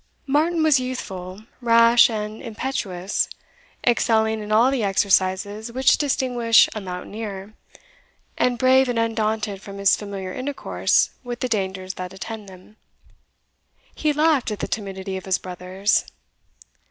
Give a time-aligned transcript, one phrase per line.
[0.25, 3.29] Martin was youthful, rash, and impetuous;
[3.85, 7.53] excelling in all the exercises which distinguish a mountaineer,
[8.35, 12.77] and brave and undaunted from his familiar intercourse with the dangers that attend them.
[13.93, 16.05] He laughed at the timidity of his brothers.